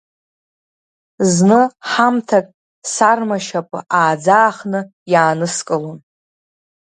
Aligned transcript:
Зны, 1.33 1.61
ҳамҭак 1.89 2.45
сарма 2.93 3.37
шьапы 3.45 3.79
ааӡаахны 3.97 4.79
иааныскылон. 5.11 5.99